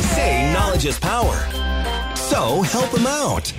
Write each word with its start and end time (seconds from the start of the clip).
They 0.00 0.06
say 0.06 0.52
knowledge 0.54 0.86
is 0.86 0.98
power. 0.98 1.36
So 2.16 2.62
help 2.62 2.90
them 2.90 3.06
out. 3.06 3.52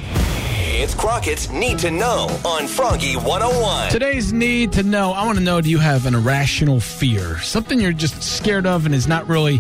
It's 0.74 0.96
Crockett's 0.96 1.52
Need 1.52 1.78
to 1.79 1.92
Know 1.92 2.36
on 2.44 2.66
Froggy 2.66 3.16
101. 3.16 3.92
Today's 3.92 4.33
need 4.33 4.72
to 4.74 4.82
know. 4.82 5.12
I 5.12 5.24
want 5.24 5.38
to 5.38 5.43
know 5.43 5.62
do 5.62 5.69
you 5.69 5.77
have 5.77 6.08
an 6.08 6.16
irrational 6.16 6.80
fear? 6.80 7.38
Something 7.42 7.80
you're 7.80 7.93
just 7.93 8.23
scared 8.23 8.66
of 8.66 8.88
and 8.88 8.96
is 8.96 9.07
not 9.07 9.27
really 9.27 9.57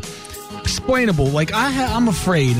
explainable. 0.57 1.27
Like, 1.27 1.53
I 1.53 1.69
ha- 1.69 1.93
I'm 1.95 2.07
afraid. 2.07 2.57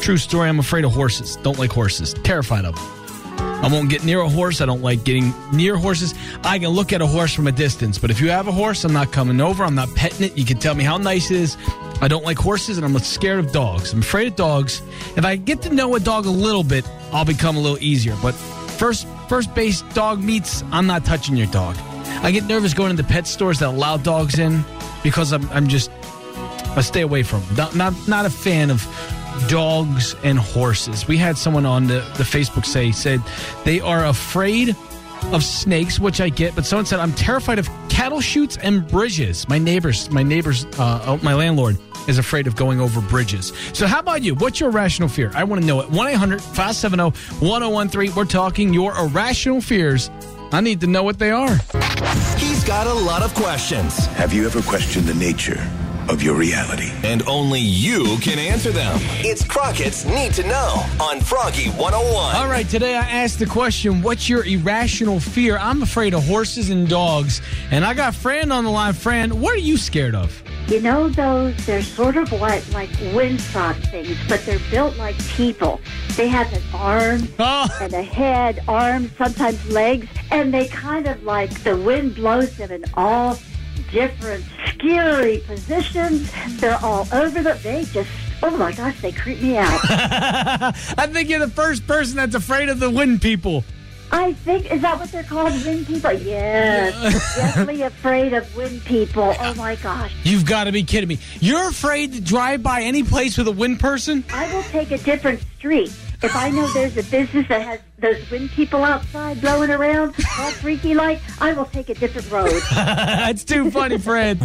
True 0.00 0.18
story, 0.18 0.48
I'm 0.48 0.60
afraid 0.60 0.84
of 0.84 0.92
horses. 0.92 1.34
Don't 1.42 1.58
like 1.58 1.72
horses. 1.72 2.14
Terrified 2.22 2.64
of 2.64 2.76
them. 2.76 3.01
I 3.62 3.68
won't 3.68 3.88
get 3.88 4.04
near 4.04 4.20
a 4.20 4.28
horse. 4.28 4.60
I 4.60 4.66
don't 4.66 4.82
like 4.82 5.04
getting 5.04 5.32
near 5.52 5.76
horses. 5.76 6.14
I 6.44 6.58
can 6.58 6.70
look 6.70 6.92
at 6.92 7.00
a 7.00 7.06
horse 7.06 7.32
from 7.32 7.46
a 7.46 7.52
distance, 7.52 7.96
but 7.96 8.10
if 8.10 8.20
you 8.20 8.28
have 8.30 8.48
a 8.48 8.52
horse, 8.52 8.84
I'm 8.84 8.92
not 8.92 9.12
coming 9.12 9.40
over. 9.40 9.62
I'm 9.64 9.76
not 9.76 9.94
petting 9.94 10.26
it. 10.26 10.36
You 10.36 10.44
can 10.44 10.58
tell 10.58 10.74
me 10.74 10.82
how 10.84 10.96
nice 10.98 11.30
it 11.30 11.36
is. 11.36 11.56
I 12.00 12.08
don't 12.08 12.24
like 12.24 12.38
horses, 12.38 12.76
and 12.76 12.84
I'm 12.84 12.98
scared 12.98 13.38
of 13.38 13.52
dogs. 13.52 13.92
I'm 13.92 14.00
afraid 14.00 14.26
of 14.26 14.36
dogs. 14.36 14.82
If 15.16 15.24
I 15.24 15.36
get 15.36 15.62
to 15.62 15.70
know 15.72 15.94
a 15.94 16.00
dog 16.00 16.26
a 16.26 16.30
little 16.30 16.64
bit, 16.64 16.84
I'll 17.12 17.24
become 17.24 17.56
a 17.56 17.60
little 17.60 17.78
easier. 17.80 18.16
But 18.20 18.32
first, 18.32 19.06
first 19.28 19.54
base 19.54 19.82
dog 19.94 20.22
meets, 20.22 20.64
I'm 20.72 20.86
not 20.86 21.04
touching 21.04 21.36
your 21.36 21.46
dog. 21.48 21.76
I 22.22 22.32
get 22.32 22.44
nervous 22.44 22.74
going 22.74 22.90
into 22.90 23.04
pet 23.04 23.26
stores 23.26 23.60
that 23.60 23.68
allow 23.68 23.96
dogs 23.96 24.38
in 24.38 24.64
because 25.02 25.32
I'm, 25.32 25.48
I'm 25.50 25.68
just 25.68 25.90
I 26.74 26.80
stay 26.80 27.02
away 27.02 27.22
from 27.22 27.44
them. 27.46 27.56
Not, 27.56 27.76
not 27.76 28.08
not 28.08 28.26
a 28.26 28.30
fan 28.30 28.70
of 28.70 28.82
dogs 29.48 30.14
and 30.22 30.38
horses. 30.38 31.08
We 31.08 31.16
had 31.16 31.36
someone 31.36 31.66
on 31.66 31.86
the, 31.86 32.00
the 32.16 32.24
Facebook 32.24 32.64
say 32.64 32.92
said 32.92 33.20
they 33.64 33.80
are 33.80 34.06
afraid 34.06 34.76
of 35.32 35.44
snakes, 35.44 36.00
which 36.00 36.20
I 36.20 36.28
get, 36.28 36.54
but 36.54 36.66
someone 36.66 36.86
said 36.86 37.00
I'm 37.00 37.12
terrified 37.12 37.58
of 37.58 37.68
cattle 37.88 38.20
chutes 38.20 38.56
and 38.56 38.86
bridges. 38.88 39.48
My 39.48 39.58
neighbors, 39.58 40.10
my 40.10 40.22
neighbors, 40.22 40.66
uh, 40.78 41.18
my 41.22 41.34
landlord 41.34 41.78
is 42.08 42.18
afraid 42.18 42.46
of 42.46 42.56
going 42.56 42.80
over 42.80 43.00
bridges. 43.00 43.52
So 43.72 43.86
how 43.86 44.00
about 44.00 44.22
you? 44.22 44.34
What's 44.34 44.58
your 44.58 44.70
irrational 44.70 45.08
fear? 45.08 45.30
I 45.34 45.44
want 45.44 45.62
to 45.62 45.66
know 45.66 45.80
it. 45.80 45.88
1-800-570-1013. 45.90 48.16
We're 48.16 48.24
talking 48.24 48.74
your 48.74 48.96
irrational 48.96 49.60
fears. 49.60 50.10
I 50.50 50.60
need 50.60 50.80
to 50.80 50.86
know 50.86 51.02
what 51.02 51.18
they 51.18 51.30
are. 51.30 51.54
He's 52.36 52.64
got 52.64 52.86
a 52.86 52.92
lot 52.92 53.22
of 53.22 53.34
questions, 53.34 54.06
Have 54.06 54.32
you 54.32 54.46
ever 54.46 54.62
questioned 54.62 55.06
the 55.06 55.14
nature 55.14 55.60
of 56.08 56.22
your 56.22 56.34
reality? 56.34 56.90
and 57.04 57.22
only 57.28 57.60
you 57.60 58.16
can 58.22 58.38
answer 58.38 58.70
them. 58.70 58.96
It's 59.20 59.44
Crockett's 59.44 60.04
Need 60.06 60.32
to 60.34 60.42
Know 60.44 60.82
on 61.00 61.20
Froggy 61.20 61.68
101. 61.70 62.36
All 62.36 62.48
right, 62.48 62.66
today 62.68 62.96
I 62.96 63.00
asked 63.02 63.38
the 63.38 63.46
question, 63.46 64.00
what's 64.02 64.28
your 64.28 64.44
irrational 64.44 65.20
fear? 65.20 65.58
I'm 65.58 65.82
afraid 65.82 66.14
of 66.14 66.24
horses 66.24 66.70
and 66.70 66.88
dogs. 66.88 67.42
And 67.70 67.84
I 67.84 67.92
got 67.94 68.14
Fran 68.14 68.50
on 68.52 68.64
the 68.64 68.70
line. 68.70 68.94
Fran, 68.94 69.40
what 69.40 69.54
are 69.54 69.58
you 69.58 69.76
scared 69.76 70.14
of? 70.14 70.42
You 70.68 70.80
know 70.80 71.08
those, 71.08 71.66
they're 71.66 71.82
sort 71.82 72.16
of 72.16 72.30
what, 72.32 72.66
like 72.72 72.88
windsock 73.12 73.76
things, 73.90 74.16
but 74.28 74.40
they're 74.46 74.60
built 74.70 74.96
like 74.96 75.18
people. 75.30 75.80
They 76.16 76.28
have 76.28 76.50
an 76.52 76.62
arm 76.72 77.28
Oh, 77.38 77.68
and 77.80 77.92
a 77.92 78.02
head, 78.02 78.62
arms, 78.68 79.10
sometimes 79.18 79.70
legs, 79.70 80.06
and 80.30 80.54
they 80.54 80.68
kind 80.68 81.08
of 81.08 81.22
like 81.24 81.50
the 81.62 81.76
wind 81.76 82.14
blows 82.14 82.56
them 82.56 82.70
in 82.70 82.84
all 82.94 83.38
different 83.90 84.44
scary 84.82 85.38
positions. 85.38 86.30
They're 86.60 86.78
all 86.82 87.06
over 87.12 87.42
the, 87.42 87.54
they 87.62 87.84
just, 87.84 88.10
oh 88.42 88.56
my 88.56 88.72
gosh, 88.72 89.00
they 89.00 89.12
creep 89.12 89.40
me 89.40 89.56
out. 89.56 89.80
I 89.88 91.06
think 91.06 91.28
you're 91.28 91.38
the 91.40 91.48
first 91.48 91.86
person 91.86 92.16
that's 92.16 92.34
afraid 92.34 92.68
of 92.68 92.80
the 92.80 92.90
wind 92.90 93.22
people. 93.22 93.64
I 94.10 94.34
think, 94.34 94.70
is 94.70 94.82
that 94.82 94.98
what 94.98 95.10
they're 95.10 95.22
called, 95.22 95.52
wind 95.64 95.86
people? 95.86 96.12
Yes, 96.12 97.34
definitely 97.36 97.80
afraid 97.80 98.34
of 98.34 98.54
wind 98.54 98.84
people. 98.84 99.34
Oh 99.40 99.54
my 99.54 99.76
gosh. 99.76 100.14
You've 100.22 100.44
got 100.44 100.64
to 100.64 100.72
be 100.72 100.82
kidding 100.82 101.08
me. 101.08 101.18
You're 101.40 101.68
afraid 101.68 102.12
to 102.12 102.20
drive 102.20 102.62
by 102.62 102.82
any 102.82 103.04
place 103.04 103.38
with 103.38 103.48
a 103.48 103.52
wind 103.52 103.80
person? 103.80 104.22
I 104.30 104.52
will 104.52 104.62
take 104.64 104.90
a 104.90 104.98
different 104.98 105.40
street. 105.56 105.96
If 106.24 106.36
I 106.36 106.50
know 106.50 106.66
there's 106.68 106.96
a 106.96 107.02
business 107.10 107.48
that 107.48 107.62
has 107.62 107.80
those 107.98 108.30
wind 108.30 108.50
people 108.50 108.84
outside 108.84 109.40
blowing 109.40 109.70
around, 109.70 110.14
all 110.38 110.50
freaky 110.52 110.94
like, 110.94 111.20
I 111.40 111.52
will 111.52 111.64
take 111.64 111.88
a 111.88 111.94
different 111.94 112.30
road. 112.30 112.62
That's 112.74 113.42
too 113.44 113.70
funny, 113.72 113.98
Fred. 113.98 114.40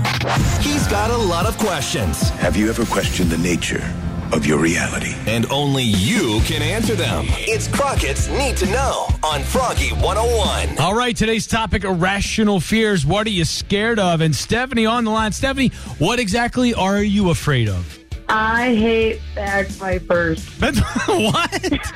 He's 0.62 0.88
got 0.88 1.12
a 1.12 1.18
lot 1.18 1.46
of 1.46 1.56
questions, 1.60 2.30
Have 2.32 2.58
you 2.58 2.70
ever 2.70 2.86
questioned 2.86 3.30
the 3.30 3.38
nature 3.38 3.84
of 4.34 4.46
your 4.46 4.58
reality? 4.58 5.14
and 5.28 5.46
only 5.52 5.84
you 5.84 6.42
can 6.46 6.62
answer 6.64 6.96
them. 6.96 7.26
It's 7.30 7.68
Crockett's 7.68 8.28
Need 8.28 8.58
to 8.58 8.66
Know 8.66 9.08
on 9.24 9.44
Froggy 9.44 9.90
101. 9.90 10.80
All 10.80 10.96
right, 10.96 11.16
today's 11.16 11.46
topic 11.46 11.84
irrational 11.84 12.60
fears. 12.60 13.06
What 13.06 13.28
are 13.28 13.32
you 13.32 13.46
scared 13.46 14.00
of? 14.00 14.22
And 14.22 14.36
Stephanie 14.36 14.86
on 14.88 15.04
the 15.04 15.12
line. 15.12 15.32
Stephanie, 15.32 15.70
what 16.00 16.20
exactly 16.20 16.74
are 16.74 17.02
you 17.04 17.30
afraid 17.30 17.70
of? 17.70 18.00
I 18.30 18.76
hate 18.76 19.22
bagpipers. 19.36 20.46
what? 21.08 21.80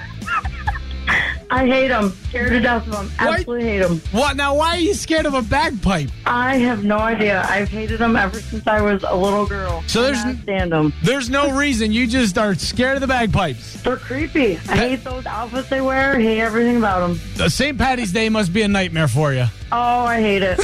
I 1.54 1.66
hate 1.68 1.90
them. 1.90 2.12
Scared 2.30 2.52
to 2.52 2.62
death 2.62 2.88
of 2.88 2.94
them. 2.94 3.10
Why- 3.18 3.34
Absolutely 3.40 3.66
hate 3.68 3.80
them. 3.80 4.00
What? 4.14 4.38
Now, 4.38 4.56
why 4.56 4.70
are 4.78 4.80
you 4.80 4.94
scared 4.94 5.26
of 5.26 5.34
a 5.34 5.42
bagpipe? 5.42 6.10
I 6.26 6.56
have 6.60 6.86
no 6.86 6.98
idea. 6.98 7.46
I've 7.50 7.68
hated 7.68 8.00
them 8.00 8.16
ever 8.16 8.40
since 8.40 8.66
I 8.66 8.80
was 8.82 9.04
a 9.04 9.14
little 9.14 9.46
girl. 9.46 9.84
So 9.88 10.02
there's- 10.04 10.24
I 10.24 10.36
stand 10.36 10.72
them. 10.72 10.94
There's 11.04 11.30
no 11.30 11.52
reason. 11.58 11.92
You 11.92 12.08
just 12.08 12.38
are 12.38 12.56
scared 12.56 12.96
of 12.96 13.02
the 13.02 13.08
bagpipes. 13.08 13.82
They're 13.84 13.98
creepy. 13.98 14.56
I 14.70 14.78
hate 14.78 15.04
those 15.04 15.26
outfits 15.26 15.68
they 15.68 15.82
wear. 15.82 16.16
I 16.16 16.22
hate 16.22 16.40
everything 16.40 16.78
about 16.78 17.06
them. 17.06 17.20
Uh, 17.38 17.50
St. 17.50 17.78
Patty's 17.78 18.14
Day 18.14 18.30
must 18.30 18.54
be 18.54 18.62
a 18.62 18.68
nightmare 18.70 19.10
for 19.10 19.34
you. 19.34 19.44
Oh, 19.74 20.06
I 20.06 20.22
hate 20.22 20.44
it. 20.44 20.58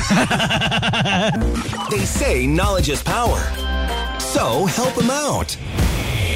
They 1.91 2.05
say 2.05 2.47
knowledge 2.47 2.87
is 2.89 3.03
power. 3.03 3.39
So 4.47 4.65
help 4.65 4.93
him 4.93 5.09
out. 5.09 5.57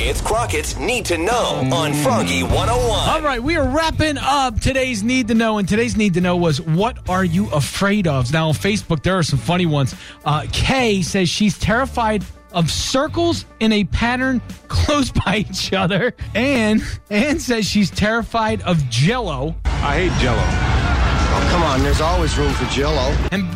It's 0.04 0.20
Crockett's 0.20 0.76
Need 0.76 1.06
to 1.06 1.18
Know 1.18 1.66
on 1.72 1.94
Froggy 1.94 2.44
101. 2.44 2.60
All 2.68 3.22
right, 3.22 3.42
we 3.42 3.56
are 3.56 3.66
wrapping 3.66 4.18
up 4.18 4.60
today's 4.60 5.02
Need 5.02 5.30
to 5.30 5.34
Know, 5.34 5.60
and 5.60 5.70
today's 5.70 5.96
Need 5.96 6.16
to 6.16 6.22
Know 6.22 6.36
was 6.36 6.60
what 6.60 7.08
are 7.08 7.24
you 7.24 7.50
afraid 7.52 8.08
of? 8.08 8.34
Now, 8.34 8.50
on 8.50 8.54
Facebook, 8.54 9.02
there 9.04 9.18
are 9.18 9.24
some 9.24 9.40
funny 9.40 9.66
ones. 9.66 9.96
Uh, 10.26 10.46
Kay 10.52 11.04
says 11.04 11.30
she's 11.30 11.58
terrified 11.58 12.26
of 12.52 12.70
circles 12.70 13.46
in 13.62 13.72
a 13.72 13.86
pattern 13.86 14.42
close 14.68 15.10
by 15.10 15.46
each 15.50 15.72
other. 15.72 16.14
And 16.36 16.84
Ann 17.10 17.40
says 17.40 17.66
she's 17.66 17.90
terrified 17.90 18.62
of 18.64 18.90
jello. 18.90 19.56
I 19.64 20.10
hate 20.10 20.22
Jello. 20.22 20.44
Oh, 21.34 21.48
come 21.50 21.64
on, 21.64 21.82
there's 21.82 22.02
always 22.02 22.38
room 22.38 22.54
for 22.56 22.66
Jello. 22.66 23.16
And, 23.32 23.48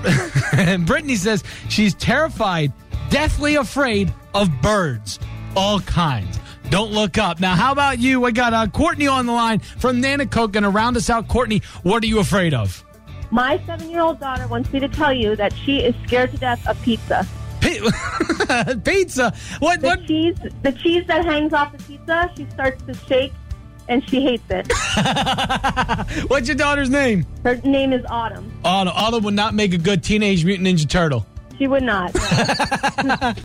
and 0.53 0.85
Brittany 0.85 1.17
says 1.17 1.43
she's 1.67 1.93
terrified, 1.93 2.71
deathly 3.09 3.55
afraid 3.55 4.13
of 4.33 4.49
birds, 4.61 5.19
all 5.55 5.79
kinds. 5.81 6.39
Don't 6.69 6.91
look 6.91 7.17
up. 7.17 7.39
Now, 7.39 7.55
how 7.55 7.71
about 7.71 7.99
you? 7.99 8.25
I 8.25 8.31
got 8.31 8.53
uh, 8.53 8.67
Courtney 8.67 9.07
on 9.07 9.25
the 9.27 9.33
line 9.33 9.59
from 9.59 10.01
Nanticoke. 10.01 10.51
Going 10.51 10.63
to 10.63 10.69
round 10.69 10.97
us 10.97 11.09
out. 11.09 11.27
Courtney, 11.27 11.61
what 11.83 12.03
are 12.03 12.07
you 12.07 12.19
afraid 12.19 12.53
of? 12.55 12.83
My 13.31 13.61
seven 13.65 13.89
year 13.89 14.01
old 14.01 14.19
daughter 14.19 14.47
wants 14.47 14.71
me 14.73 14.79
to 14.79 14.87
tell 14.87 15.13
you 15.13 15.35
that 15.35 15.53
she 15.53 15.77
is 15.79 15.93
scared 16.05 16.31
to 16.31 16.37
death 16.37 16.65
of 16.67 16.81
pizza. 16.81 17.25
Pizza. 18.83 19.33
What? 19.59 19.81
The 19.81 19.87
What? 19.87 20.05
cheese 20.05 20.37
the 20.61 20.71
cheese 20.71 21.05
that 21.07 21.25
hangs 21.25 21.51
off 21.51 21.71
the 21.75 21.83
pizza, 21.83 22.31
she 22.37 22.45
starts 22.51 22.81
to 22.83 22.93
shake 23.07 23.33
and 23.87 24.07
she 24.07 24.21
hates 24.21 24.43
it. 24.49 24.71
What's 26.29 26.47
your 26.47 26.55
daughter's 26.57 26.89
name? 26.89 27.25
Her 27.43 27.55
name 27.57 27.91
is 27.93 28.05
Autumn. 28.09 28.51
Autumn. 28.63 28.93
Autumn 28.95 29.23
would 29.23 29.33
not 29.33 29.53
make 29.55 29.73
a 29.73 29.77
good 29.79 30.03
teenage 30.03 30.45
mutant 30.45 30.67
ninja 30.67 30.87
turtle. 30.87 31.25
She 31.57 31.67
would 31.67 31.83
not. 31.83 32.13